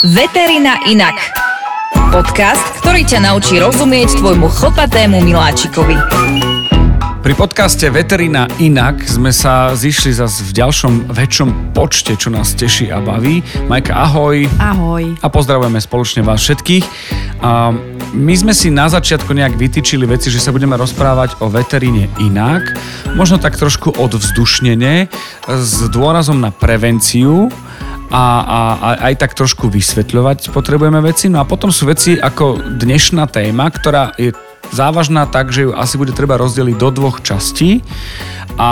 [0.00, 1.12] Veterina inak.
[2.08, 5.92] Podcast, ktorý ťa naučí rozumieť tvojmu chlpatému miláčikovi.
[7.20, 12.88] Pri podcaste Veterina Inak sme sa zišli zase v ďalšom väčšom počte, čo nás teší
[12.88, 13.44] a baví.
[13.68, 14.48] Majka, ahoj.
[14.56, 15.12] Ahoj.
[15.20, 16.84] A pozdravujeme spoločne vás všetkých.
[17.44, 17.76] A
[18.16, 22.64] my sme si na začiatku nejak vytýčili veci, že sa budeme rozprávať o veteríne inak,
[23.12, 25.12] možno tak trošku odvzdušnene,
[25.52, 27.52] s dôrazom na prevenciu,
[28.12, 31.32] a, a, a aj tak trošku vysvetľovať potrebujeme veci.
[31.32, 34.36] No a potom sú veci ako dnešná téma, ktorá je
[34.68, 37.80] závažná tak, že ju asi bude treba rozdeliť do dvoch častí.
[38.60, 38.70] A,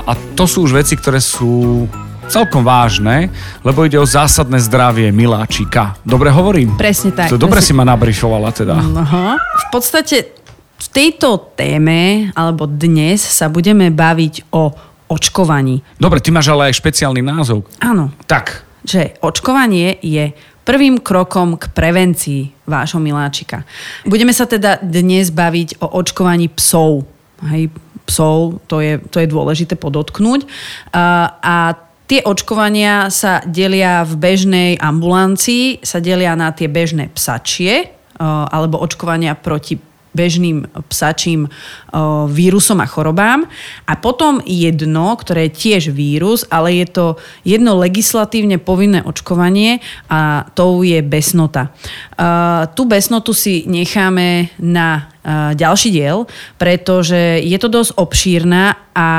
[0.00, 1.84] a to sú už veci, ktoré sú
[2.28, 3.32] celkom vážne,
[3.64, 5.96] lebo ide o zásadné zdravie miláčika.
[6.04, 6.76] Dobre hovorím?
[6.76, 7.32] Presne tak.
[7.32, 7.72] To dobre presne...
[7.72, 8.76] si ma nabrifovala teda.
[8.76, 9.36] Aha.
[9.36, 10.36] V podstate
[10.78, 14.70] v tejto téme, alebo dnes sa budeme baviť o
[15.08, 15.80] očkovaní.
[15.96, 17.64] Dobre, ty máš ale aj špeciálny názov.
[17.80, 18.12] Áno.
[18.28, 20.32] Tak, že očkovanie je
[20.64, 23.68] prvým krokom k prevencii vášho miláčika.
[24.08, 27.04] Budeme sa teda dnes baviť o očkovaní psov.
[27.44, 27.72] Hej,
[28.08, 30.48] psov, to je, to je dôležité podotknúť.
[30.96, 31.56] A, a
[32.08, 39.38] tie očkovania sa delia v bežnej ambulancii, sa delia na tie bežné psačie, alebo očkovania
[39.38, 39.78] proti
[40.16, 41.48] bežným psačím
[42.28, 43.44] vírusom a chorobám.
[43.88, 47.06] A potom jedno, ktoré je tiež vírus, ale je to
[47.44, 51.70] jedno legislatívne povinné očkovanie a to je besnota.
[52.74, 55.12] Tú besnotu si necháme na
[55.54, 56.24] ďalší diel,
[56.56, 59.10] pretože je to dosť obšírna a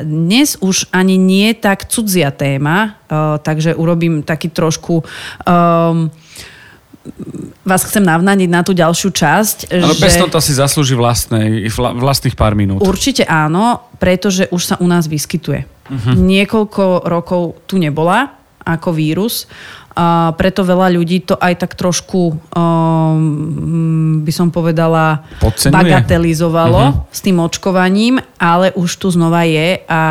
[0.00, 2.96] dnes už ani nie tak cudzia téma,
[3.44, 6.08] takže urobím taký trošku um,
[7.64, 9.58] vás chcem navnaniť na tú ďalšiu časť.
[9.72, 10.28] Ale že...
[10.28, 12.84] toho si zaslúži vlastnej, vlastných pár minút.
[12.84, 15.64] Určite áno, pretože už sa u nás vyskytuje.
[15.64, 16.14] Uh-huh.
[16.14, 19.48] Niekoľko rokov tu nebola ako vírus.
[20.00, 25.76] A preto veľa ľudí to aj tak trošku, um, by som povedala, Podceňuje?
[25.76, 27.12] bagatelizovalo uh-huh.
[27.12, 30.02] s tým očkovaním, ale už tu znova je a,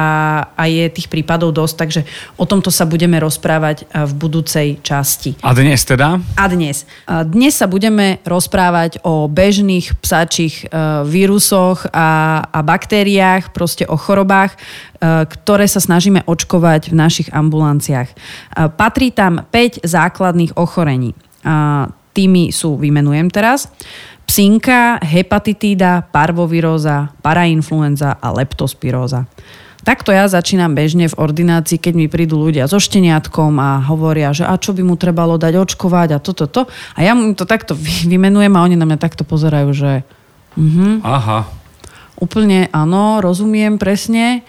[0.53, 2.01] a je tých prípadov dosť, takže
[2.37, 5.33] o tomto sa budeme rozprávať v budúcej časti.
[5.41, 6.21] A dnes teda?
[6.37, 6.85] A dnes.
[7.09, 13.97] A dnes sa budeme rozprávať o bežných psáčich e, vírusoch a, a baktériách, proste o
[13.97, 14.57] chorobách, e,
[15.25, 18.13] ktoré sa snažíme očkovať v našich ambulanciách.
[18.77, 21.15] Patrí tam 5 základných ochorení.
[21.43, 23.71] A tými sú, vymenujem teraz,
[24.29, 29.25] psinka, hepatitída, parvoviróza, parainfluenza a leptospiróza.
[29.79, 34.43] Takto ja začínam bežne v ordinácii, keď mi prídu ľudia so šteniatkom a hovoria, že
[34.45, 36.61] a čo by mu trebalo dať očkovať a toto, to.
[36.93, 37.73] A ja mu to takto
[38.05, 39.91] vymenujem a oni na mňa takto pozerajú, že...
[40.59, 41.01] Mhm.
[41.01, 41.47] Aha.
[42.19, 44.43] Úplne áno, rozumiem presne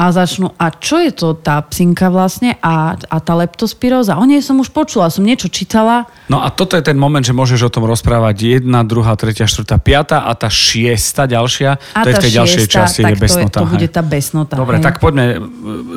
[0.00, 4.16] a začnú, a čo je to tá psinka vlastne a, a tá leptospiróza?
[4.16, 6.08] O nej som už počula, som niečo čítala.
[6.32, 9.76] No a toto je ten moment, že môžeš o tom rozprávať jedna, druhá, tretia, štvrtá,
[9.76, 13.20] piata a tá šiesta ďalšia, A to je v tej ďalšej šiesta, časti, tak je
[13.20, 13.44] besnota.
[13.44, 14.54] To, je, to bude tá besnota.
[14.56, 14.84] Dobre, hej.
[14.88, 15.24] tak poďme.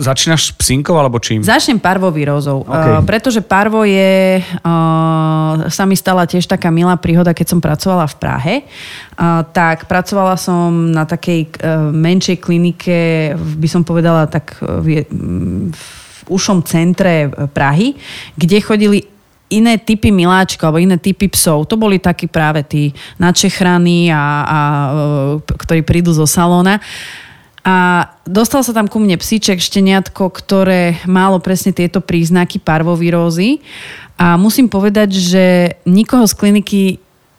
[0.03, 1.39] Začínaš psinkou alebo čím?
[1.39, 2.75] Začnem parvovírózou, OK.
[2.75, 8.11] uh, pretože parvo je, uh, sa mi stala tiež taká milá príhoda, keď som pracovala
[8.11, 8.55] v Prahe.
[9.15, 13.92] Uh, tak pracovala som na takej uh, menšej klinike, by som povedala
[14.31, 15.05] tak uh, v,
[15.69, 15.83] v
[16.31, 17.99] ušom centre Prahy,
[18.39, 18.99] kde chodili
[19.53, 21.69] iné typy miláčkov alebo iné typy psov.
[21.69, 22.89] To boli takí práve tí
[23.21, 24.59] načechraní, a, a,
[25.37, 26.81] e, ktorí prídu zo salóna.
[27.63, 33.63] A dostal sa tam ku mne psíček, šteniatko, ktoré malo presne tieto príznaky parvovirózy.
[34.19, 35.45] A musím povedať, že
[35.87, 36.81] nikoho z kliniky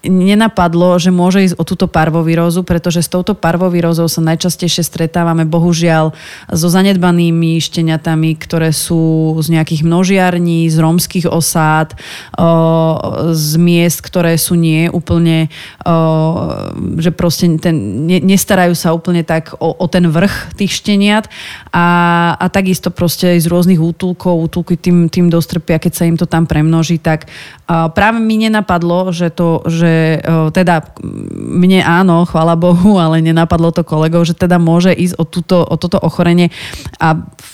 [0.05, 6.13] nenapadlo, že môže ísť o túto parvovirózu, pretože s touto parvovirózou sa najčastejšie stretávame bohužiaľ
[6.53, 11.97] so zanedbanými šteniatami, ktoré sú z nejakých množiarní, z rómskych osád,
[13.33, 15.49] z miest, ktoré sú nie úplne,
[17.01, 21.33] že proste ten, ne, nestarajú sa úplne tak o, o ten vrch tých šteniat.
[21.73, 21.87] A,
[22.37, 26.29] a takisto proste aj z rôznych útulkov, útulky tým, tým dostrpia, keď sa im to
[26.29, 27.27] tam premnoží, tak
[27.67, 30.95] práve mi nenapadlo, že to, že o, teda
[31.35, 35.77] mne áno, chvála Bohu, ale nenapadlo to kolegov, že teda môže ísť o, túto, o
[35.79, 36.51] toto ochorenie.
[36.99, 37.54] A v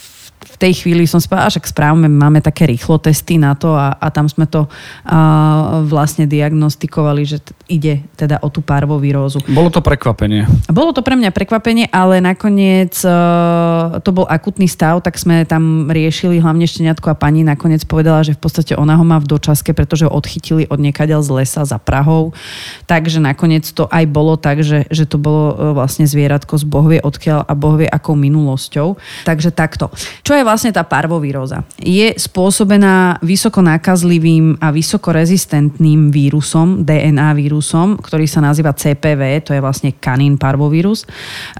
[0.60, 4.12] tej chvíli som si povedala, však správame, máme také rýchlo testy na to a, a
[4.12, 4.68] tam sme to
[5.08, 9.40] a, vlastne diagnostikovali, že t- ide teda o tú parvovírózu.
[9.48, 10.44] Bolo to prekvapenie.
[10.68, 15.88] Bolo to pre mňa prekvapenie, ale nakoniec uh, to bol akutný stav, tak sme tam
[15.88, 19.72] riešili hlavne šteniatko a pani nakoniec povedala, že v podstate ona ho má v dočaske,
[19.72, 22.36] pretože ho odchytili od niekaďal z lesa za Prahou.
[22.84, 26.98] Takže nakoniec to aj bolo tak, že, že to bolo uh, vlastne zvieratko z bohvie
[27.00, 29.00] odkiaľ a bohvie akou minulosťou.
[29.24, 29.88] Takže takto.
[30.26, 31.62] Čo je vlastne tá parvovíroza?
[31.78, 39.54] Je spôsobená vysoko nákazlivým a vysoko rezistentným vírusom, DNA vírusom, ktorý sa nazýva CPV, to
[39.54, 41.06] je vlastne kanín parvovírus.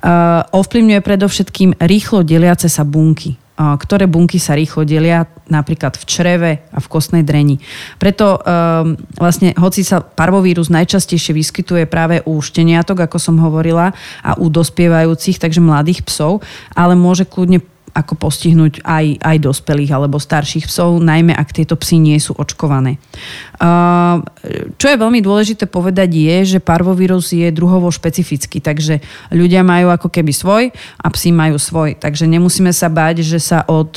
[0.02, 6.52] Uh, ovplyvňuje predovšetkým rýchlo deliace sa bunky ktoré bunky sa rýchlo delia, napríklad v čreve
[6.72, 7.60] a v kostnej dreni.
[8.00, 13.92] Preto um, vlastne, hoci sa parvovírus najčastejšie vyskytuje práve u šteniatok, ako som hovorila,
[14.24, 16.40] a u dospievajúcich, takže mladých psov,
[16.72, 17.60] ale môže kľudne
[17.94, 23.02] ako postihnúť aj, aj dospelých alebo starších psov, najmä ak tieto psy nie sú očkované.
[24.80, 29.04] Čo je veľmi dôležité povedať je, že parvovírus je druhovo špecifický, takže
[29.34, 30.64] ľudia majú ako keby svoj
[31.02, 31.98] a psi majú svoj.
[31.98, 33.92] Takže nemusíme sa báť, že sa od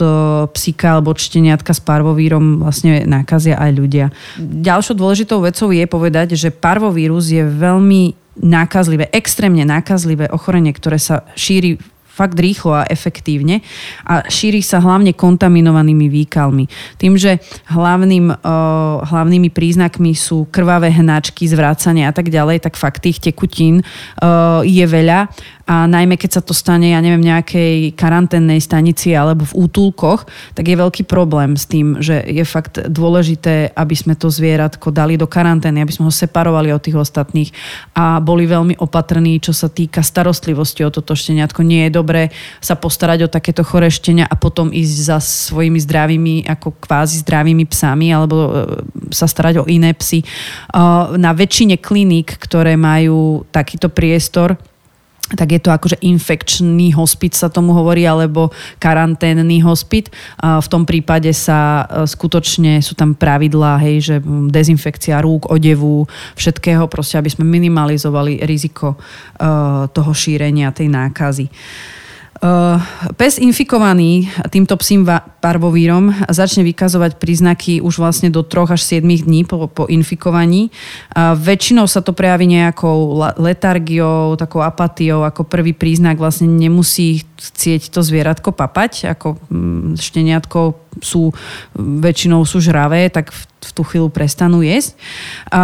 [0.51, 4.05] psíka alebo čteniatka s parvovírom vlastne nakazia aj ľudia.
[4.41, 11.21] Ďalšou dôležitou vecou je povedať, že parvovírus je veľmi nákazlivé, extrémne nákazlivé ochorenie, ktoré sa
[11.37, 11.77] šíri
[12.13, 13.65] fakt rýchlo a efektívne
[14.05, 16.69] a šíri sa hlavne kontaminovanými výkalmi.
[17.01, 17.41] Tým, že
[17.73, 18.29] hlavným,
[19.01, 23.81] hlavnými príznakmi sú krvavé hnačky, zvrácanie a tak ďalej, tak fakt tých tekutín
[24.61, 25.33] je veľa
[25.63, 30.67] a najmä keď sa to stane, ja neviem, nejakej karanténnej stanici alebo v útulkoch, tak
[30.67, 35.23] je veľký problém s tým, že je fakt dôležité, aby sme to zvieratko dali do
[35.23, 37.55] karantény, aby sme ho separovali od tých ostatných
[37.95, 41.63] a boli veľmi opatrní, čo sa týka starostlivosti o toto šteniatko.
[41.63, 42.21] Nie je dobré
[42.59, 47.63] sa postarať o takéto chore štenia a potom ísť za svojimi zdravými, ako kvázi zdravými
[47.71, 48.49] psami alebo e,
[49.15, 50.27] sa starať o iné psy.
[51.15, 54.59] Na väčšine kliník, ktoré majú takýto priestor,
[55.33, 60.13] tak je to akože infekčný hospit sa tomu hovorí, alebo karanténny hospit.
[60.39, 64.15] V tom prípade sa e, skutočne sú tam pravidlá, hej, že
[64.49, 66.05] dezinfekcia rúk, odevu,
[66.37, 68.97] všetkého, proste aby sme minimalizovali riziko e,
[69.89, 71.47] toho šírenia tej nákazy.
[72.43, 72.75] Uh,
[73.15, 75.07] pes infikovaný týmto psím
[75.39, 80.67] parvovírom začne vykazovať príznaky už vlastne do 3 až 7 dní po, po infikovaní.
[81.15, 87.87] Uh, väčšinou sa to prejaví nejakou letargiou, takou apatiou, ako prvý príznak vlastne nemusí chcieť
[87.87, 91.33] to zvieratko papať, ako mm, šteniatko sú,
[91.79, 94.99] väčšinou sú žravé, tak v v tú chvíľu prestanú jesť.
[95.47, 95.61] A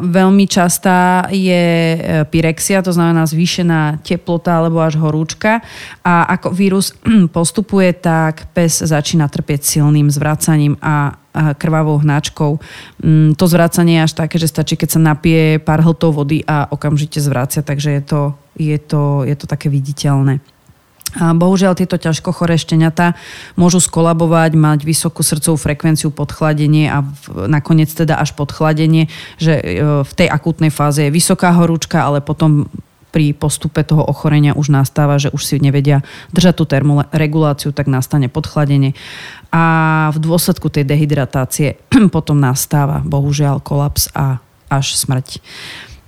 [0.00, 1.64] veľmi častá je
[1.94, 1.98] e,
[2.32, 5.60] pyrexia, to znamená zvýšená teplota alebo až horúčka.
[6.00, 6.96] A ako vírus
[7.36, 12.60] postupuje, tak pes začína trpieť silným zvracaním a krvavou hnačkou.
[13.00, 16.68] Mm, to zvracanie je až také, že stačí, keď sa napije pár hltov vody a
[16.68, 18.20] okamžite zvracia, takže je to,
[18.60, 20.44] je to, je to také viditeľné.
[21.20, 23.12] A bohužiaľ tieto ťažko choré šteniatá
[23.60, 29.64] môžu skolabovať, mať vysokú srdcovú frekvenciu podchladenie a v, nakoniec teda až podchladenie, že e,
[30.00, 32.64] v tej akútnej fáze je vysoká horúčka, ale potom
[33.12, 36.00] pri postupe toho ochorenia už nastáva, že už si nevedia
[36.32, 38.96] držať tú termoreguláciu, tak nastane podchladenie.
[39.52, 41.76] A v dôsledku tej dehydratácie
[42.14, 44.40] potom nastáva bohužiaľ kolaps a
[44.72, 45.44] až smrť.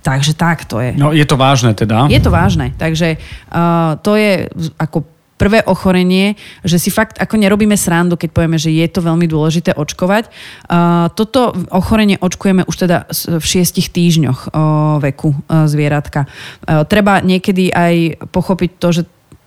[0.05, 0.93] Takže tak to je.
[0.93, 2.05] No je to vážne teda.
[2.05, 2.77] Je to vážne.
[2.77, 4.45] Takže uh, to je
[4.77, 5.01] ako
[5.35, 9.73] prvé ochorenie, že si fakt ako nerobíme srandu, keď povieme, že je to veľmi dôležité
[9.75, 10.29] očkovať.
[10.69, 16.29] Uh, toto ochorenie očkujeme už teda v šiestich týždňoch uh, veku uh, zvieratka.
[16.63, 19.01] Uh, treba niekedy aj pochopiť to, že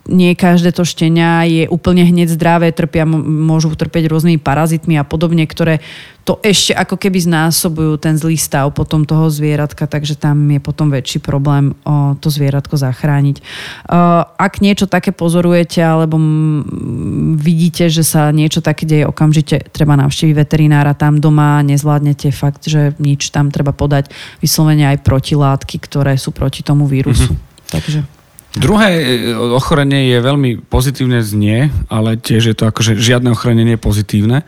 [0.09, 5.45] nie každé to štenia je úplne hneď zdravé, trpia, môžu trpieť rôznymi parazitmi a podobne,
[5.45, 5.85] ktoré
[6.25, 10.93] to ešte ako keby znásobujú ten zlý stav potom toho zvieratka, takže tam je potom
[10.93, 13.41] väčší problém o to zvieratko zachrániť.
[14.37, 16.21] Ak niečo také pozorujete alebo
[17.41, 22.93] vidíte, že sa niečo také deje, okamžite treba navštíviť veterinára tam doma, nezvládnete fakt, že
[23.01, 24.13] nič tam treba podať,
[24.45, 27.33] vyslovene aj protilátky, ktoré sú proti tomu vírusu.
[27.33, 27.73] Mm-hmm.
[27.73, 28.18] Takže...
[28.57, 33.77] Druhé e, ochorenie je veľmi pozitívne znie, ale tiež je to akože žiadne ochorenie nie
[33.77, 34.41] je pozitívne.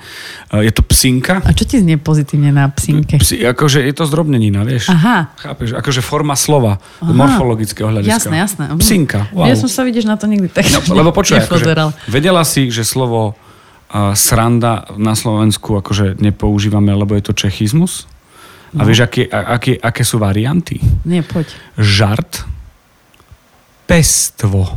[0.48, 1.44] E, je to psinka.
[1.44, 3.20] A čo ti znie pozitívne na psinke?
[3.20, 4.88] Psi, akože je to zdrobnenina, vieš?
[4.88, 5.36] Aha.
[5.36, 5.76] Chápeš?
[5.76, 7.12] Akože forma slova, Aha.
[7.12, 8.24] morfologického hľadiska.
[8.24, 8.64] Jasné, jasné.
[8.72, 8.80] Mhm.
[8.80, 9.44] Psinka, wow.
[9.44, 11.68] Ja som sa vidíš na to nikdy tak no, Lebo počuj, akože,
[12.08, 18.08] vedela si, že slovo uh, sranda na Slovensku akože nepoužívame, lebo je to čechizmus?
[18.72, 18.80] No.
[18.80, 20.78] A vieš, aké, aké, aké sú varianty?
[21.02, 21.50] Nie, poď.
[21.74, 22.46] Žart,
[23.90, 24.70] pestvo.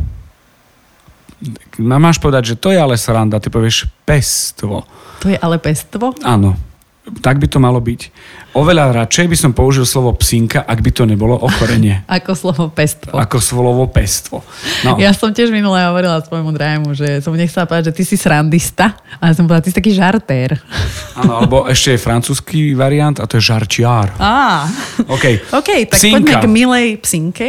[1.78, 4.90] Máš povedať, že to je ale sranda, ty povieš pestvo.
[5.22, 6.18] To je ale pestvo?
[6.26, 6.58] Áno.
[7.04, 8.16] Tak by to malo byť.
[8.56, 12.00] Oveľa radšej by som použil slovo psinka, ak by to nebolo ochorenie.
[12.24, 13.12] Ako slovo pestvo.
[13.20, 14.40] Ako slovo pestvo.
[14.88, 14.96] No.
[14.96, 18.96] Ja som tiež minule hovorila svojmu drahému, že som nechcela povedať, že ty si srandista,
[19.20, 20.56] ale som povedala, ty si taký žartér.
[21.20, 24.16] Áno, alebo ešte je francúzsky variant a to je žarčiár.
[24.16, 24.64] Á,
[25.04, 25.52] OK.
[25.60, 26.24] OK, tak psinka.
[26.24, 27.48] poďme k milej psinke.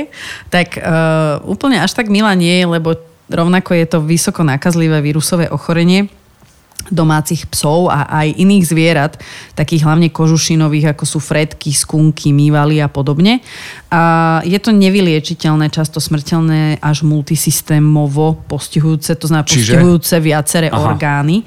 [0.51, 2.99] Tak uh, úplne až tak milá nie je, lebo
[3.31, 6.11] rovnako je to vysoko nakazlivé vírusové ochorenie
[6.93, 9.13] domácich psov a aj iných zvierat,
[9.57, 13.41] takých hlavne kožušinových, ako sú fredky, skunky, mývaly a podobne.
[13.89, 19.81] A je to nevyliečiteľné, často smrteľné až multisystémovo postihujúce, to znamená Čiže?
[19.81, 20.77] postihujúce viaceré Aha.
[20.77, 21.41] orgány.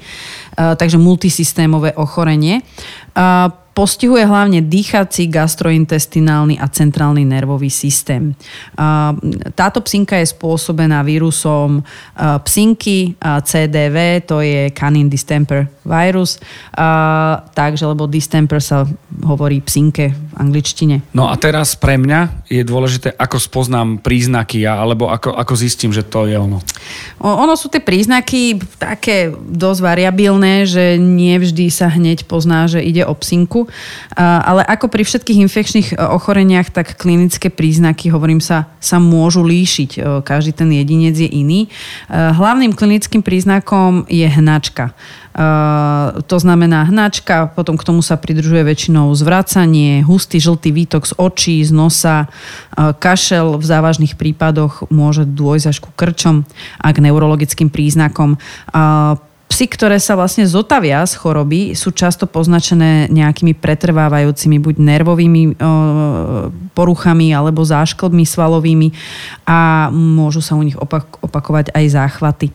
[0.58, 2.66] A, takže multisystémové ochorenie.
[3.14, 8.34] A, postihuje hlavne dýchací, gastrointestinálny a centrálny nervový systém.
[9.54, 11.86] Táto psinka je spôsobená vírusom
[12.42, 16.42] psinky CDV, to je Canine distemper virus,
[17.54, 18.82] takže lebo distemper sa
[19.22, 21.14] hovorí psinke v angličtine.
[21.14, 25.94] No a teraz pre mňa je dôležité, ako spoznám príznaky ja, alebo ako, ako zistím,
[25.94, 26.58] že to je ono.
[27.22, 33.14] Ono sú tie príznaky také dosť variabilné, že nevždy sa hneď pozná, že ide o
[33.14, 33.67] psinku.
[34.18, 39.90] Ale ako pri všetkých infekčných e, ochoreniach, tak klinické príznaky, hovorím sa, sa môžu líšiť.
[39.96, 41.66] E, Každý ten jedinec je iný.
[41.66, 41.68] E,
[42.12, 44.92] Hlavným klinickým príznakom je hnačka.
[45.38, 51.14] Uh, to znamená hnačka, potom k tomu sa pridružuje väčšinou zvracanie, hustý žltý výtok z
[51.14, 56.42] očí, z nosa, uh, kašel v závažných prípadoch môže dôjsť až ku krčom
[56.82, 58.34] a k neurologickým príznakom.
[58.74, 59.14] Uh,
[59.48, 65.56] Psy, ktoré sa vlastne zotavia z choroby, sú často poznačené nejakými pretrvávajúcimi buď nervovými
[66.76, 68.92] poruchami alebo zášklbmi svalovými
[69.48, 72.48] a môžu sa u nich opak- opakovať aj záchvaty.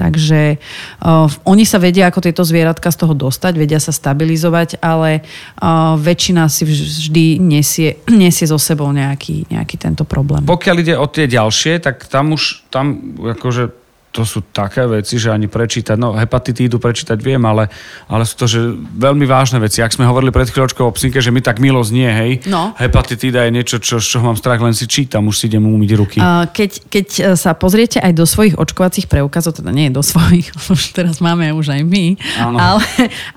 [0.00, 5.20] Takže uh, oni sa vedia, ako tieto zvieratka z toho dostať, vedia sa stabilizovať, ale
[5.60, 10.48] uh, väčšina si vždy nesie, nesie so sebou nejaký, nejaký tento problém.
[10.48, 13.79] Pokiaľ ide o tie ďalšie, tak tam už, tam akože
[14.10, 17.70] to sú také veci, že ani prečítať, no hepatitídu prečítať viem, ale,
[18.10, 18.58] ale sú to že
[18.98, 19.86] veľmi vážne veci.
[19.86, 22.74] Ak sme hovorili pred chvíľočkou o psinke, že mi tak milo znie, hej, No.
[22.74, 26.18] hepatitída je niečo, čo, čoho mám strach, len si čítam, už si idem umyť ruky.
[26.50, 27.06] Keď, keď
[27.38, 31.70] sa pozriete aj do svojich očkovacích preukazov, teda nie do svojich, už teraz máme už
[31.78, 32.18] aj my,
[32.58, 32.84] ale,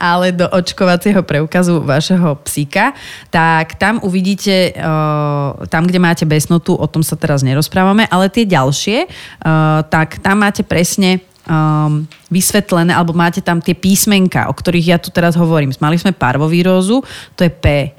[0.01, 2.97] ale do očkovacieho preukazu vašeho psíka,
[3.29, 8.49] tak tam uvidíte, uh, tam, kde máte besnotu, o tom sa teraz nerozprávame, ale tie
[8.49, 14.89] ďalšie, uh, tak tam máte presne um, vysvetlené, alebo máte tam tie písmenka, o ktorých
[14.95, 15.75] ja tu teraz hovorím.
[15.77, 17.03] Mali sme parvovírózu,
[17.35, 17.93] to je P.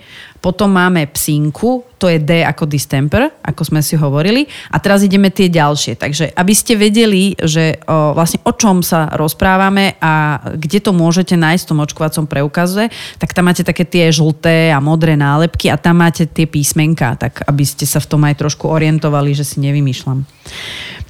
[0.45, 4.45] Potom máme psinku, to je D ako distemper, ako sme si hovorili.
[4.69, 5.97] A teraz ideme tie ďalšie.
[5.97, 11.33] Takže aby ste vedeli, že o, vlastne o čom sa rozprávame a kde to môžete
[11.33, 15.81] nájsť v tom očkovacom preukaze, tak tam máte také tie žlté a modré nálepky a
[15.81, 19.65] tam máte tie písmenka, tak aby ste sa v tom aj trošku orientovali, že si
[19.65, 20.29] nevymýšľam.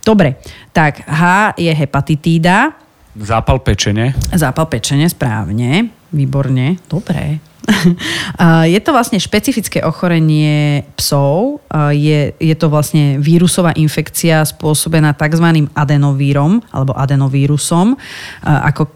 [0.05, 0.37] Dobre,
[0.71, 2.85] tak H je hepatitída,
[3.15, 4.11] Zápal pečene.
[4.35, 5.87] Zápal pečene, správne.
[6.11, 6.83] Výborne.
[6.91, 7.39] Dobre.
[8.75, 11.63] Je to vlastne špecifické ochorenie psov.
[11.95, 15.71] Je, je to vlastne vírusová infekcia spôsobená tzv.
[15.73, 17.97] adenovírom alebo adenovírusom,
[18.43, 18.91] ako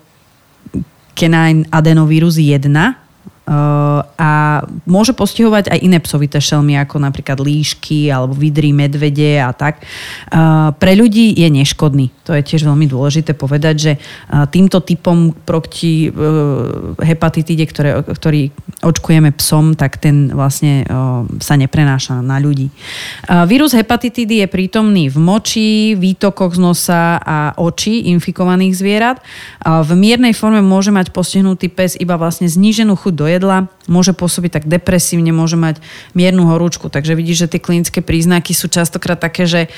[1.14, 3.07] Canine adenovírus 1 Uh,
[3.48, 9.88] a môže postihovať aj iné psovité šelmy, ako napríklad líšky alebo vidry, medvede a tak.
[10.76, 12.12] Pre ľudí je neškodný.
[12.28, 13.92] To je tiež veľmi dôležité povedať, že
[14.52, 16.12] týmto typom proti
[17.00, 18.52] hepatitíde, ktoré, ktorý
[18.84, 20.84] očkujeme psom, tak ten vlastne
[21.40, 22.68] sa neprenáša na ľudí.
[23.48, 29.24] Vírus hepatitídy je prítomný v moči, výtokoch z nosa a očí infikovaných zvierat.
[29.64, 33.36] V miernej forme môže mať postihnutý pes iba vlastne zníženú chuť do jedla,
[33.86, 35.78] môže pôsobiť tak depresívne, môže mať
[36.16, 36.90] miernu horúčku.
[36.90, 39.70] Takže vidíš, že tie klinické príznaky sú častokrát také, že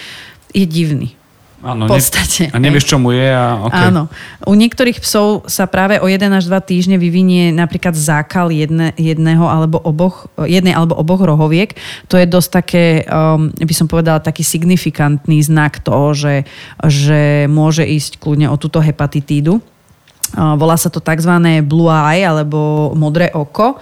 [0.55, 1.21] je divný.
[1.61, 2.49] Áno, V podstate.
[2.49, 3.29] Ne, a nevieš, čo mu je.
[3.29, 3.93] A, okay.
[3.93, 4.09] Áno.
[4.49, 9.45] U niektorých psov sa práve o 1 až 2 týždne vyvinie napríklad zákal jedne, jedného
[9.45, 11.77] alebo oboch, jednej alebo oboch rohoviek.
[12.09, 16.49] To je dosť také, um, by som povedala, taký signifikantný znak toho, že,
[16.81, 19.61] že môže ísť kľudne o túto hepatitídu.
[20.37, 21.33] Volá sa to tzv.
[21.67, 23.79] blue eye alebo modré oko.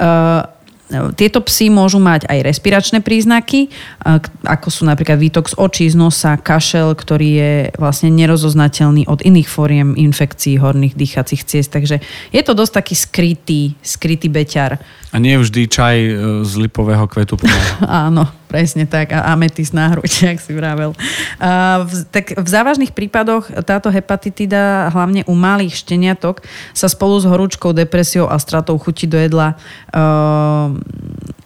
[0.00, 0.44] Uh,
[0.90, 3.70] Tieto psy môžu mať aj respiračné príznaky,
[4.02, 9.22] k- ako sú napríklad výtok z očí, z nosa, kašel, ktorý je vlastne nerozoznateľný od
[9.22, 11.70] iných fóriem infekcií horných dýchacích ciest.
[11.70, 12.02] Takže
[12.34, 14.82] je to dosť taký skrytý, skrytý beťar.
[15.14, 17.38] A nie vždy čaj e, z lipového kvetu.
[17.86, 19.14] Áno, presne tak.
[19.14, 20.90] A ametist na hruď, jak si vravel.
[21.38, 26.42] A v, tak v závažných prípadoch táto hepatitída, hlavne u malých šteniatok,
[26.74, 29.54] sa spolu s horúčkou, depresiou a stratou chuti do jedla
[29.94, 30.74] uh,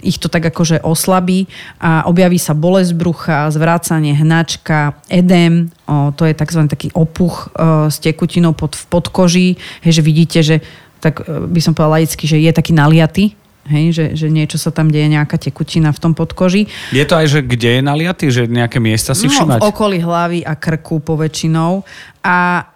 [0.04, 1.48] ich to tak akože oslabí
[1.80, 6.68] a objaví sa bolesť brucha, zvrácanie, hnačka, edém, o, to je tzv.
[6.68, 9.48] taký opuch uh, s tekutinou pod, v podkoží,
[9.80, 10.56] hej, že vidíte, že
[11.04, 14.68] tak e, by som povedala laicky, že je taký naliatý, Hej, že, že niečo sa
[14.68, 16.68] tam deje, nejaká tekutina v tom podkoži.
[16.92, 18.26] Je to aj, že kde je naliatý?
[18.28, 19.60] Že nejaké miesta si No, všimať?
[19.60, 21.80] v okolí hlavy a krku poväčšinou.
[22.20, 22.68] A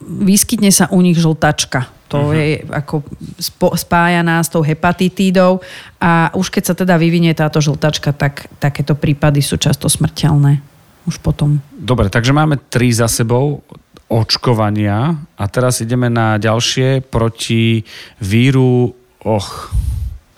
[0.00, 1.92] vyskytne sa u nich žltačka.
[2.08, 2.36] To uh-huh.
[2.36, 3.04] je ako
[3.40, 5.64] spo, spájaná s tou hepatitídou
[5.96, 10.60] a už keď sa teda vyvinie táto žltačka, tak takéto prípady sú často smrteľné.
[11.08, 11.58] Už potom.
[11.72, 13.64] Dobre, takže máme tri za sebou
[14.12, 17.82] očkovania a teraz ideme na ďalšie proti
[18.20, 18.92] víru,
[19.24, 19.72] och,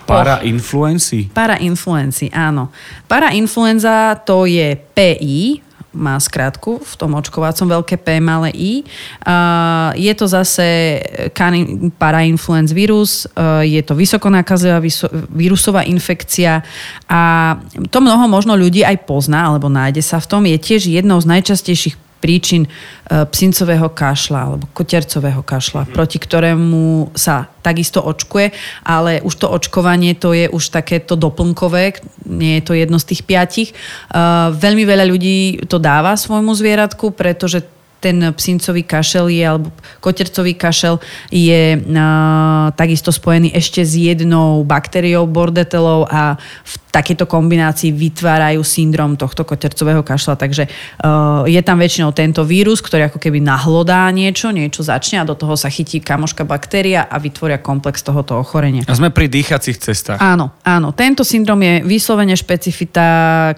[0.07, 1.33] parainfluenci?
[1.33, 2.71] Parainfluenci, áno.
[3.09, 8.73] Parainfluenza to je PI, má skrátku v tom očkovacom veľké P, malé I.
[9.95, 10.99] Je to zase
[12.03, 13.31] parainfluenz vírus,
[13.63, 14.83] je to vysokonákazová
[15.31, 16.67] vírusová infekcia
[17.07, 17.23] a
[17.95, 20.43] to mnoho možno ľudí aj pozná alebo nájde sa v tom.
[20.51, 22.69] Je tiež jednou z najčastejších príčin e,
[23.29, 28.49] psincového kašla alebo kotercového kašla, proti ktorému sa takisto očkuje,
[28.89, 33.29] ale už to očkovanie to je už takéto doplnkové, nie je to jedno z tých
[33.29, 33.69] piatich.
[33.69, 33.75] E,
[34.57, 37.61] veľmi veľa ľudí to dáva svojmu zvieratku, pretože
[38.05, 39.73] ten psincový kašel je, alebo
[40.05, 41.01] kotercový kašel
[41.33, 46.37] je uh, takisto spojený ešte s jednou baktériou bordetelov a
[46.69, 50.39] v takéto kombinácii vytvárajú syndrom tohto kotercového kašla.
[50.39, 55.27] Takže uh, je tam väčšinou tento vírus, ktorý ako keby nahlodá niečo, niečo začne a
[55.27, 58.87] do toho sa chytí kamoška baktéria a vytvoria komplex tohoto ochorenia.
[58.87, 60.23] A sme pri dýchacích cestách.
[60.23, 60.95] Áno, áno.
[60.95, 63.03] Tento syndrom je vyslovene špecifita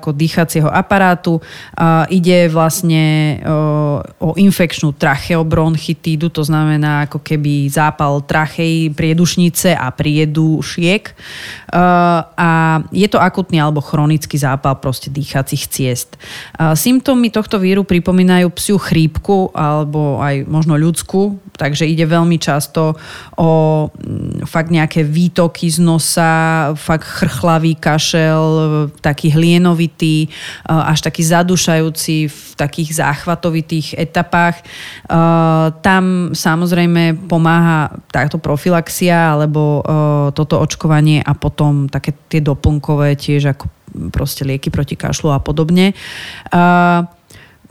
[0.00, 1.36] ako dýchacieho aparátu.
[1.76, 9.92] Uh, ide vlastne uh, o infekčnú tracheobronchitídu, to znamená ako keby zápal trachej, priedušnice a
[9.92, 11.02] priedušiek.
[11.68, 16.14] Uh, a je to akutný alebo chronický zápal proste dýchacích ciest.
[16.56, 22.94] Symptómy tohto víru pripomínajú psiu chrípku alebo aj možno ľudskú, takže ide veľmi často
[23.34, 23.50] o
[23.90, 28.44] mm, fakt nejaké výtoky z nosa, fakt chrchlavý kašel,
[29.02, 30.30] taký hlienovitý,
[30.68, 34.62] až taký zadušajúci v takých záchvatovitých etapách.
[35.82, 39.82] Tam samozrejme pomáha táto profilaxia alebo
[40.36, 43.72] toto očkovanie a potom také tie doplnkové tiež ako
[44.12, 45.96] proste lieky proti kašlu a podobne.
[46.52, 47.08] Uh,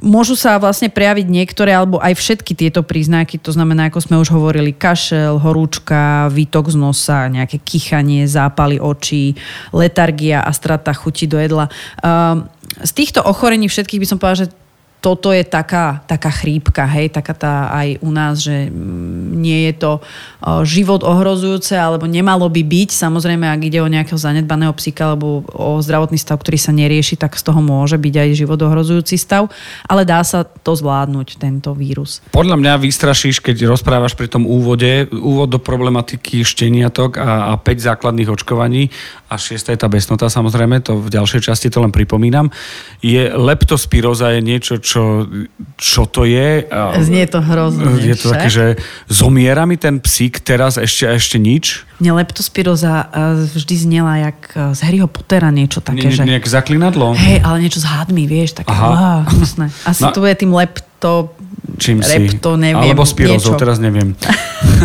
[0.01, 4.33] môžu sa vlastne prejaviť niektoré alebo aj všetky tieto príznaky, to znamená, ako sme už
[4.33, 9.39] hovorili, kašel, horúčka, výtok z nosa, nejaké kýchanie, zápaly očí,
[9.71, 11.71] letargia a strata chuti do jedla.
[12.75, 14.51] Z týchto ochorení všetkých by som povedala, že
[15.05, 19.73] toto je taká, taká chrípka, hej, taká tá aj u nás, že mm, nie je
[19.77, 19.91] to
[20.65, 22.89] život ohrozujúce, alebo nemalo by byť.
[22.89, 27.37] Samozrejme, ak ide o nejakého zanedbaného psíka alebo o zdravotný stav, ktorý sa nerieši, tak
[27.37, 29.53] z toho môže byť aj život ohrozujúci stav,
[29.85, 32.25] ale dá sa to zvládnuť, tento vírus.
[32.33, 37.93] Podľa mňa vystrašíš, keď rozprávaš pri tom úvode, úvod do problematiky šteniatok a, a 5
[37.93, 38.89] základných očkovaní
[39.35, 42.47] a 6 je tá besnota, samozrejme, to v ďalšej časti to len pripomínam.
[43.03, 45.27] Je leptospiroza je niečo, čo
[45.75, 46.65] čo, to je.
[47.03, 47.99] Znie to hrozne.
[47.99, 48.65] Je to také, že
[49.11, 51.83] zomiera mi ten psík teraz ešte ešte nič?
[51.99, 53.11] Mne leptospiroza
[53.55, 54.39] vždy znela jak
[54.75, 56.07] z Harryho Pottera niečo také.
[56.07, 56.23] Nie, že...
[56.23, 57.15] Nejaké zaklinadlo?
[57.15, 58.71] Hej, ale niečo s hadmi, vieš, také.
[58.71, 59.27] Aha.
[59.27, 60.11] Á, Asi no.
[60.15, 61.35] to je tým lepto
[61.75, 62.61] Čím repto, si?
[62.61, 62.93] neviem.
[62.93, 64.13] Alebo spirozou, teraz neviem.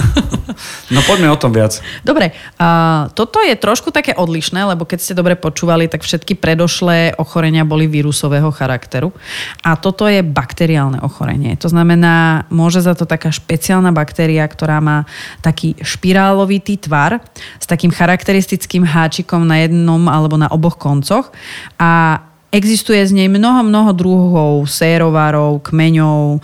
[0.95, 1.79] no poďme o tom viac.
[2.01, 7.21] Dobre, uh, toto je trošku také odlišné, lebo keď ste dobre počúvali, tak všetky predošlé
[7.21, 9.13] ochorenia boli vírusového charakteru.
[9.61, 11.55] A toto je bakteriálne ochorenie.
[11.61, 15.05] To znamená, môže za to taká špeciálna baktéria, ktorá má
[15.45, 17.21] taký špirálovitý tvar
[17.61, 21.29] s takým charakteristickým háčikom na jednom alebo na oboch koncoch.
[21.77, 26.39] A Existuje z nej mnoho, mnoho druhov sérovarov, kmeňov, e,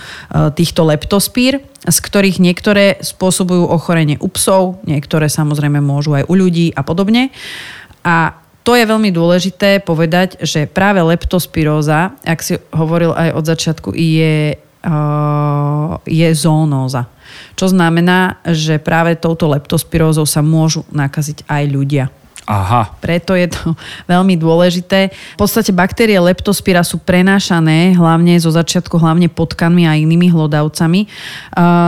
[0.55, 6.71] týchto leptospír, z ktorých niektoré spôsobujú ochorenie u psov, niektoré samozrejme môžu aj u ľudí
[6.79, 7.35] a podobne.
[8.07, 13.88] A to je veľmi dôležité povedať, že práve leptospiróza, ak si hovoril aj od začiatku,
[13.99, 14.95] je, e,
[16.07, 17.11] je zoonóza.
[17.59, 22.07] Čo znamená, že práve touto leptospirózou sa môžu nakaziť aj ľudia.
[22.46, 22.94] Aha.
[23.02, 23.74] Preto je to
[24.12, 25.11] veľmi dôležité.
[25.35, 31.11] V podstate baktérie leptospira sú prenášané hlavne zo začiatku hlavne potkanmi a inými hlodavcami.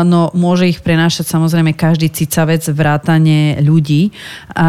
[0.02, 4.10] No môže ich prenášať samozrejme každý cicavec vrátane ľudí.
[4.58, 4.68] A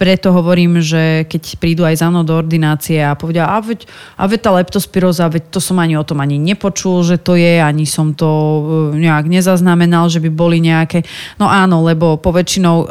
[0.00, 3.84] preto hovorím, že keď prídu aj za mnou do ordinácie a povedia, a veď,
[4.16, 7.60] a veď tá leptospiroza, veď to som ani o tom ani nepočul, že to je,
[7.60, 8.60] ani som to e,
[9.04, 11.04] nejak nezaznamenal, že by boli nejaké.
[11.36, 12.88] No áno, lebo poväčšinou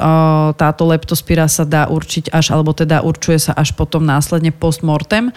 [0.54, 5.32] táto leptospira sa dá určiť určiť až, alebo teda určuje sa až potom následne postmortem.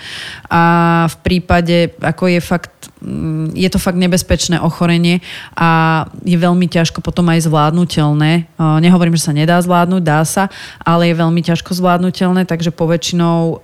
[0.51, 5.23] A v prípade, ako je fakt, mm, je to fakt nebezpečné ochorenie
[5.55, 8.51] a je veľmi ťažko potom aj zvládnutelné.
[8.59, 10.51] Nehovorím, že sa nedá zvládnuť, dá sa,
[10.83, 13.63] ale je veľmi ťažko zvládnutelné, takže poväčšinou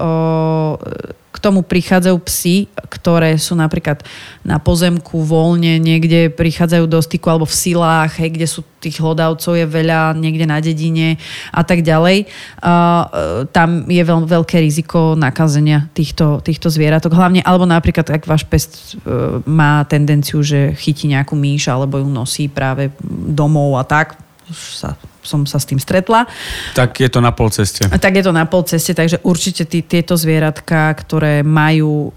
[1.41, 4.05] tomu prichádzajú psy, ktoré sú napríklad
[4.45, 9.61] na pozemku voľne, niekde prichádzajú do styku alebo v silách, hej, kde sú tých hlodavcov
[9.61, 11.21] je veľa, niekde na dedine
[11.53, 12.25] a tak ďalej.
[12.65, 17.13] Uh, tam je veľ, veľké riziko nakazenia týchto, týchto zvieratok.
[17.13, 22.09] Hlavne, alebo napríklad, ak váš pest uh, má tendenciu, že chytí nejakú myš alebo ju
[22.09, 24.17] nosí práve domov a tak,
[24.55, 26.25] sa som sa s tým stretla.
[26.73, 27.85] Tak je to na pol ceste.
[27.85, 32.13] Tak je to na pol ceste, takže určite tí, tieto zvieratka, ktoré majú uh,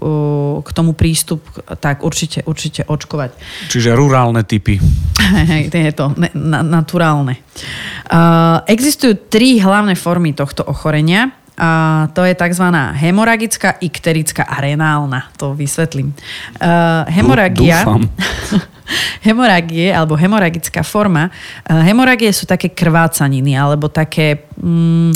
[0.64, 1.44] k tomu prístup,
[1.80, 3.36] tak určite, určite očkovať.
[3.68, 4.80] Čiže rurálne typy.
[5.50, 7.40] Hej, je to ne, na, naturálne.
[8.08, 11.32] Uh, existujú tri hlavné formy tohto ochorenia.
[11.54, 12.66] A to je tzv.
[12.98, 15.30] hemoragická, ikterická a renálna.
[15.38, 16.10] To vysvetlím.
[16.58, 17.86] Uh, hemoragia...
[17.86, 18.10] Dúfam.
[19.26, 21.28] hemoragie alebo hemoragická forma.
[21.64, 24.46] Eh, hemoragie sú také krvácaniny alebo také...
[24.60, 25.12] Mm,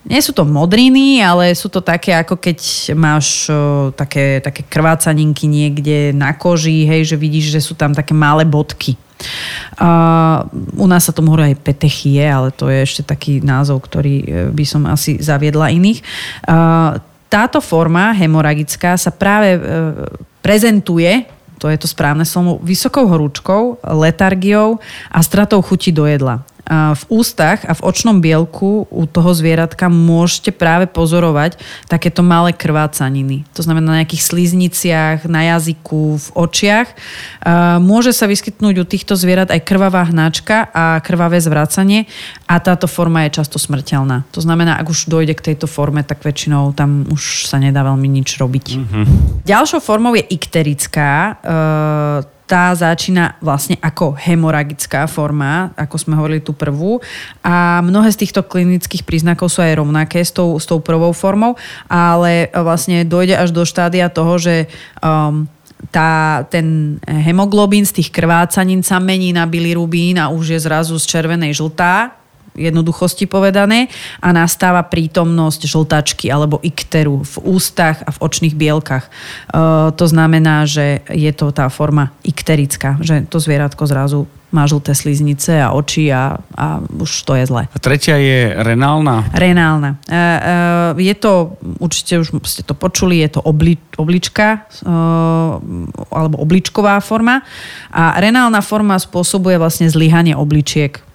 [0.00, 2.58] nie sú to modriny, ale sú to také, ako keď
[2.96, 8.16] máš o, také, také krvácaninky niekde na koži, hej, že vidíš, že sú tam také
[8.16, 8.96] malé bodky.
[9.76, 10.48] Uh,
[10.80, 14.28] u nás sa tomu hovorí aj petechie, ale to je ešte taký názov, ktorý eh,
[14.48, 16.00] by som asi zaviedla iných.
[16.48, 16.96] Uh,
[17.28, 19.62] táto forma hemoragická sa práve uh,
[20.40, 21.28] prezentuje
[21.60, 22.24] to je to správne.
[22.24, 24.80] Slovo, vysokou horúčkou, letargiou
[25.12, 30.54] a stratou chuti do jedla v ústach a v očnom bielku u toho zvieratka môžete
[30.54, 31.58] práve pozorovať
[31.90, 33.42] takéto malé krvácaniny.
[33.58, 36.88] To znamená na nejakých slizniciach, na jazyku, v očiach.
[37.82, 42.06] Môže sa vyskytnúť u týchto zvierat aj krvavá hnačka a krvavé zvracanie
[42.46, 44.28] a táto forma je často smrteľná.
[44.30, 48.06] To znamená, ak už dojde k tejto forme, tak väčšinou tam už sa nedá veľmi
[48.06, 48.66] nič robiť.
[48.76, 49.04] Mm-hmm.
[49.44, 51.40] Ďalšou formou je ikterická
[52.50, 56.98] tá začína vlastne ako hemoragická forma, ako sme hovorili tú prvú.
[57.46, 61.54] A mnohé z týchto klinických príznakov sú aj rovnaké s tou, s tou prvou formou,
[61.86, 64.66] ale vlastne dojde až do štádia toho, že
[64.98, 65.46] um,
[65.94, 71.06] tá, ten hemoglobín z tých krvácanín sa mení na bilirubín a už je zrazu z
[71.06, 72.19] červenej žltá
[72.54, 79.06] jednoduchosti povedané a nastáva prítomnosť žltačky alebo ikteru v ústach a v očných bielkach.
[79.06, 79.10] E,
[79.94, 85.62] to znamená, že je to tá forma ikterická, že to zvieratko zrazu má žlté sliznice
[85.62, 87.70] a oči a, a už to je zle.
[87.70, 89.30] A tretia je renálna?
[89.30, 90.02] Renálna.
[90.10, 90.24] E, e,
[91.06, 94.90] je to, určite už ste to počuli, je to obli, oblička e,
[96.10, 97.46] alebo obličková forma
[97.94, 101.09] a renálna forma spôsobuje vlastne zlyhanie obličiek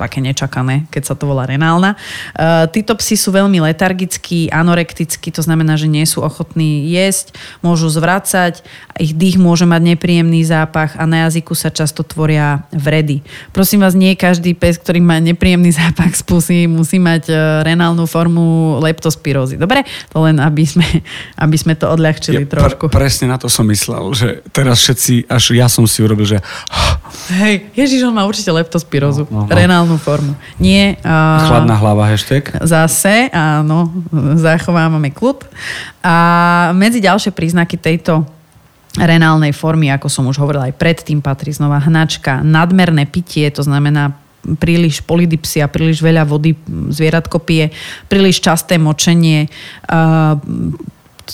[0.00, 2.00] také nečakané, keď sa to volá renálna.
[2.32, 7.92] Uh, títo psi sú veľmi letargickí, anorektickí, to znamená, že nie sú ochotní jesť, môžu
[7.92, 8.64] zvracať,
[8.96, 13.20] ich dých môže mať nepríjemný zápach a na jazyku sa často tvoria vredy.
[13.52, 18.08] Prosím vás, nie každý pes, ktorý má nepríjemný zápach z pusy, musí mať uh, renálnu
[18.08, 19.60] formu leptospirózy.
[19.60, 19.84] Dobre?
[20.16, 20.86] To len, aby sme,
[21.36, 22.88] aby sme to odľahčili ja, trošku.
[22.88, 26.38] Pre, presne na to som myslel, že teraz všetci, až ja som si urobil, že...
[27.34, 29.26] Hej, Ježiš, on má určite leptospirózu.
[29.26, 29.50] No, no, no.
[29.50, 30.32] Renálnu ideálnu formu.
[30.62, 30.94] Nie...
[31.02, 32.54] Uh, Chladná hlava hashtag.
[32.62, 33.90] Zase, áno,
[34.38, 35.42] zachovávame kľud.
[36.06, 38.22] A medzi ďalšie príznaky tejto
[38.94, 44.14] renálnej formy, ako som už hovorila aj predtým, patrí znova hnačka, nadmerné pitie, to znamená
[44.58, 47.70] príliš polydipsia, príliš veľa vody zvieratko pije,
[48.10, 50.34] príliš časté močenie, uh,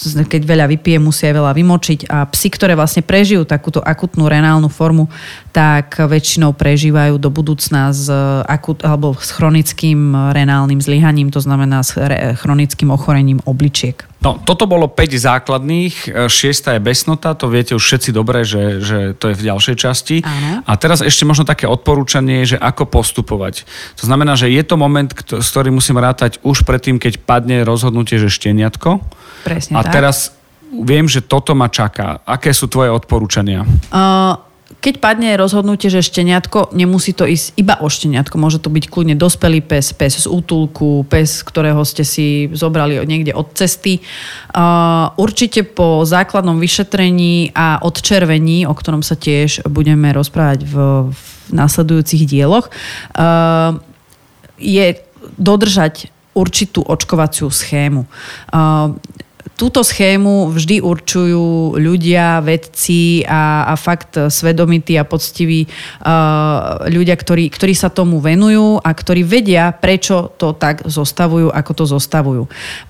[0.05, 4.69] keď veľa vypije, musia aj veľa vymočiť a psi, ktoré vlastne prežijú takúto akutnú renálnu
[4.69, 5.09] formu,
[5.51, 8.07] tak väčšinou prežívajú do budúcna s,
[8.45, 11.97] akut, alebo s chronickým renálnym zlyhaním, to znamená s
[12.41, 14.05] chronickým ochorením obličiek.
[14.27, 18.83] No, toto bolo 5 základných, e, šiesta je besnota, to viete už všetci dobre, že,
[18.83, 20.17] že to je v ďalšej časti.
[20.27, 20.67] Áno.
[20.67, 23.63] A teraz ešte možno také odporúčanie, že ako postupovať.
[24.03, 28.19] To znamená, že je to moment, s ktorým musím rátať už predtým, keď padne rozhodnutie,
[28.19, 28.99] že šteniatko.
[29.47, 29.95] Presne A tak.
[29.95, 30.35] teraz
[30.75, 32.19] viem, že toto ma čaká.
[32.27, 33.63] Aké sú tvoje odporúčania?
[33.95, 38.91] Uh, keď padne rozhodnutie, že šteniatko, nemusí to ísť iba o šteniatko, môže to byť
[38.91, 44.03] kľudne dospelý pes, pes z útulku, pes, ktorého ste si zobrali niekde od cesty.
[45.15, 50.75] Určite po základnom vyšetrení a odčervení, o ktorom sa tiež budeme rozprávať v,
[51.15, 51.21] v
[51.55, 52.67] následujúcich dieloch,
[54.59, 54.87] je
[55.39, 58.05] dodržať určitú očkovaciu schému.
[59.57, 67.49] Túto schému vždy určujú ľudia, vedci a, a fakt svedomití a poctiví uh, ľudia, ktorí,
[67.49, 72.43] ktorí sa tomu venujú a ktorí vedia, prečo to tak zostavujú, ako to zostavujú.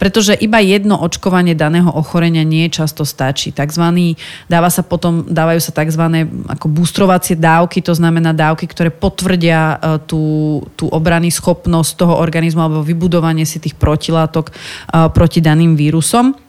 [0.03, 3.55] Pretože iba jedno očkovanie daného ochorenia nie často stačí.
[3.55, 4.19] Takzvaný,
[4.51, 6.03] dáva sa potom, dávajú sa tzv.
[6.51, 12.59] ako boostrovacie dávky, to znamená dávky, ktoré potvrdia uh, tú, tú obrany schopnosť toho organizmu
[12.59, 16.43] alebo vybudovanie si tých protilátok uh, proti daným vírusom.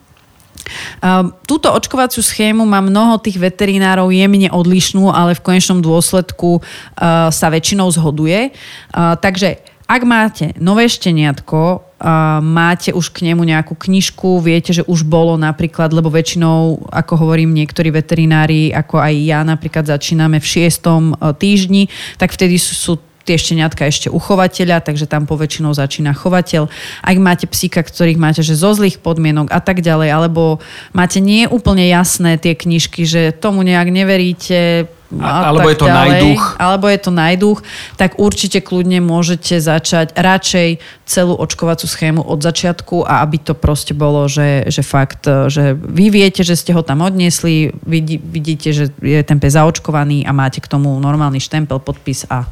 [0.99, 7.29] Uh, túto očkovaciu schému má mnoho tých veterinárov jemne odlišnú, ale v konečnom dôsledku uh,
[7.31, 8.51] sa väčšinou zhoduje.
[8.91, 14.83] Uh, takže ak máte nové šteniatko, uh, máte už k nemu nejakú knižku, viete, že
[14.83, 20.49] už bolo napríklad, lebo väčšinou, ako hovorím, niektorí veterinári, ako aj ja napríklad začíname v
[20.49, 21.87] šiestom týždni,
[22.19, 26.71] tak vtedy sú tie šteniatka ešte u chovateľa, takže tam poväčšinou začína chovateľ.
[27.03, 30.63] Ak máte psíka, ktorých máte že zo zlých podmienok a tak ďalej, alebo
[30.95, 36.09] máte nie úplne jasné tie knižky, že tomu nejak neveríte, a, alebo je to ďalej,
[36.11, 36.43] najduch.
[36.59, 37.59] Alebo je to najduch,
[37.95, 43.95] tak určite kľudne môžete začať radšej celú očkovacú schému od začiatku a aby to proste
[43.95, 48.91] bolo, že, že fakt, že vy viete, že ste ho tam odniesli, vidí, vidíte, že
[48.99, 52.43] je ten pes zaočkovaný a máte k tomu normálny štempel, podpis a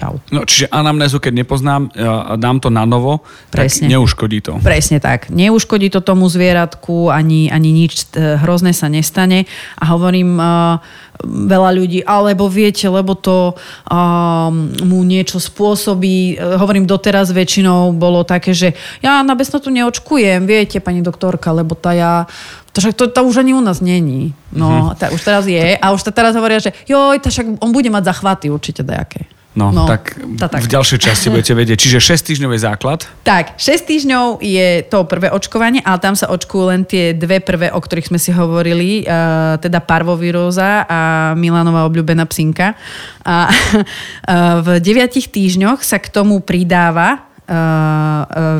[0.00, 0.16] Čau.
[0.32, 1.92] No, čiže anamnézu, keď nepoznám,
[2.40, 3.20] dám to na novo,
[3.52, 3.84] Presne.
[3.84, 4.56] tak neuškodí to.
[4.64, 5.28] Presne tak.
[5.28, 9.44] Neuškodí to tomu zvieratku, ani, ani nič e, hrozné sa nestane.
[9.76, 10.80] A hovorím, uh,
[11.24, 13.52] veľa ľudí, alebo viete, lebo to
[13.88, 16.36] um, mu niečo spôsobí.
[16.36, 18.72] E, hovorím, doteraz väčšinou bolo také, že
[19.04, 22.24] ja na besnotu neočkujem, viete, pani doktorka, lebo tá ja
[22.72, 24.32] to, však to, to už ani u nás není.
[24.54, 24.96] No, mm-hmm.
[24.96, 25.74] tá, už teraz je.
[25.74, 29.26] A už teraz hovoria, že joj, tá však on bude mať zachvaty určite dajaké.
[29.50, 31.74] No, no tak, tak v ďalšej časti budete vedieť.
[31.82, 33.02] Čiže 6 týždňov je základ?
[33.26, 37.74] Tak, 6 týždňov je to prvé očkovanie, ale tam sa očkujú len tie dve prvé,
[37.74, 41.00] o ktorých sme si hovorili, uh, teda parvoviróza a
[41.34, 42.78] Milanová obľúbená psinka.
[43.26, 47.26] A uh, v 9 týždňoch sa k tomu pridáva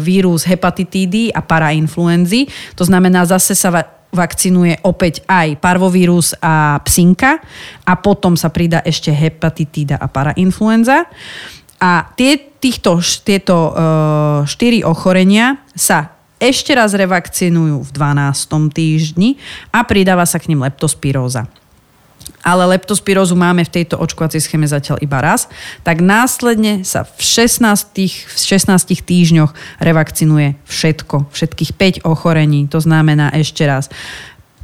[0.02, 2.50] vírus hepatitídy a parainfluenzy.
[2.74, 3.70] To znamená, zase sa
[4.10, 7.38] vakcinuje opäť aj parvovírus a psinka
[7.86, 11.06] a potom sa pridá ešte hepatitída a parainfluenza.
[11.80, 13.72] A tie, týchto, tieto uh,
[14.44, 18.72] štyri ochorenia sa ešte raz revakcinujú v 12.
[18.72, 19.36] týždni
[19.72, 21.48] a pridáva sa k ním leptospiróza
[22.40, 25.46] ale leptospirózu máme v tejto očkovacej schéme zatiaľ iba raz,
[25.84, 31.70] tak následne sa v 16, v 16 týždňoch revakcinuje všetko, všetkých
[32.02, 32.64] 5 ochorení.
[32.72, 33.92] To znamená ešte raz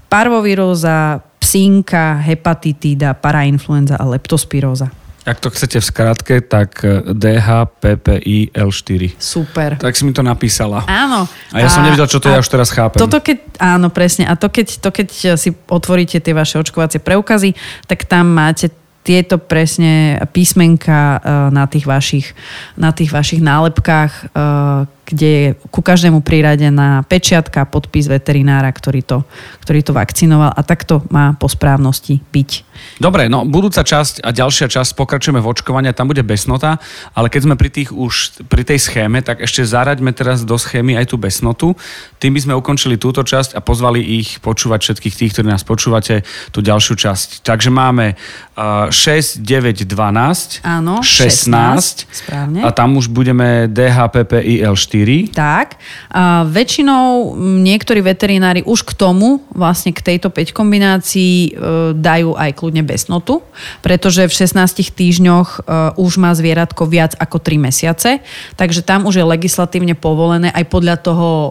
[0.09, 4.91] parvoviróza, psínka, hepatitída, parainfluenza a leptospiróza.
[5.27, 9.19] Ak to chcete v skratke, tak eh, DHPPI L4.
[9.19, 9.75] Super.
[9.75, 10.87] Tak si mi to napísala.
[10.87, 11.27] Áno.
[11.51, 13.03] A ja a, som nevedel, čo to ja už teraz chápem.
[13.03, 14.31] Toto keď, áno, presne.
[14.31, 17.59] A to keď, to keď si otvoríte tie vaše očkovacie preukazy,
[17.91, 18.71] tak tam máte
[19.07, 21.21] tieto presne písmenka eh,
[21.55, 22.27] na tých vašich,
[22.75, 29.23] na tých vašich nálepkách, eh, kde je ku každému priradená pečiatka, podpis veterinára, ktorý to,
[29.63, 32.51] ktorý to vakcinoval a takto má po správnosti byť.
[32.99, 36.83] Dobre, no budúca časť a ďalšia časť, pokračujeme v očkovania, tam bude besnota,
[37.15, 40.99] ale keď sme pri, tých už, pri tej schéme, tak ešte zaraďme teraz do schémy
[40.99, 41.79] aj tú besnotu.
[42.19, 46.27] Tým by sme ukončili túto časť a pozvali ich počúvať všetkých tých, ktorí nás počúvate,
[46.51, 47.29] tú ďalšiu časť.
[47.47, 48.17] Takže máme
[48.59, 52.61] uh, 6, 9, 12, Áno, 16, 16 správne.
[52.65, 55.35] a tam už budeme DHPP IL4 4.
[55.37, 55.77] Tak.
[56.09, 61.51] A väčšinou niektorí veterinári už k tomu, vlastne k tejto 5 kombinácii e,
[61.93, 63.45] dajú aj kľudne besnotu,
[63.85, 65.59] pretože v 16 týždňoch e,
[66.01, 68.11] už má zvieratko viac ako 3 mesiace,
[68.57, 71.49] takže tam už je legislatívne povolené aj podľa toho e,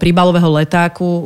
[0.00, 1.22] príbalového letáku e,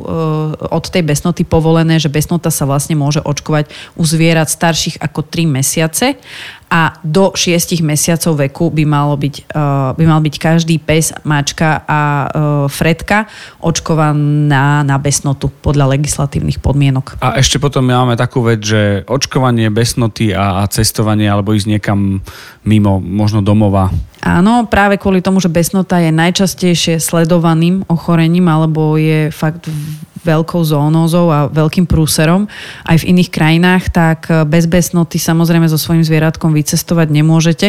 [0.67, 5.47] od tej besnoty povolené, že besnota sa vlastne môže očkovať u zvierat starších ako 3
[5.47, 6.19] mesiace
[6.71, 11.83] a do 6 mesiacov veku by, malo byť, uh, by mal byť každý pes, mačka
[11.83, 13.27] a uh, fredka
[13.59, 17.19] očkovaná na besnotu podľa legislatívnych podmienok.
[17.19, 22.23] A ešte potom máme takú vec, že očkovanie besnoty a, a cestovanie alebo ísť niekam
[22.63, 23.91] mimo, možno domova.
[24.23, 29.67] Áno, práve kvôli tomu, že besnota je najčastejšie sledovaným ochorením alebo je fakt
[30.21, 32.45] veľkou zoonózou a veľkým prúserom
[32.85, 37.67] aj v iných krajinách, tak bez besnoty samozrejme so svojím zvieratkom vycestovať nemôžete.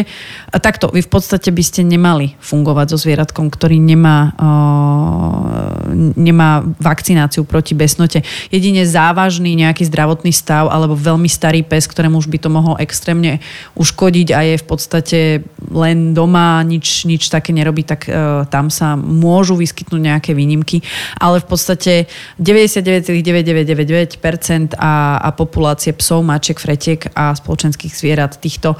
[0.53, 5.62] A takto, vy v podstate by ste nemali fungovať so zvieratkom, ktorý nemá, uh,
[6.11, 8.27] nemá vakcináciu proti besnote.
[8.51, 13.39] Jedine závažný nejaký zdravotný stav alebo veľmi starý pes, ktorému už by to mohlo extrémne
[13.79, 18.95] uškodiť a je v podstate len doma, nič, nič také nerobí, tak uh, tam sa
[18.99, 20.83] môžu vyskytnúť nejaké výnimky.
[21.17, 22.05] Ale v podstate
[22.37, 28.79] 99,9999% a, a populácie psov, mačiek, fretiek a spoločenských zvierat týchto uh,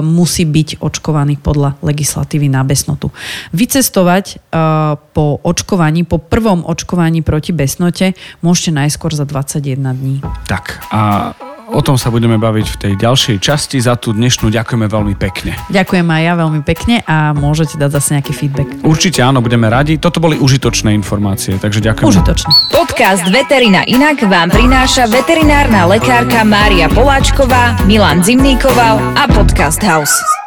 [0.00, 3.10] musí byť očkovaný podľa legislatívy na besnotu.
[3.52, 10.16] Vycestovať uh, po očkovaní, po prvom očkovaní proti besnote môžete najskôr za 21 dní.
[10.46, 11.34] Tak a
[11.74, 13.82] o tom sa budeme baviť v tej ďalšej časti.
[13.82, 15.58] Za tú dnešnú ďakujeme veľmi pekne.
[15.74, 18.68] Ďakujem aj ja veľmi pekne a môžete dať zase nejaký feedback.
[18.86, 19.98] Určite áno, budeme radi.
[19.98, 22.06] Toto boli užitočné informácie, takže ďakujem.
[22.06, 22.50] Užitočné.
[22.70, 30.43] Podcast Veterina Inak vám prináša veterinárna lekárka Mária Poláčková, Milan Zimníkoval a Podcast House.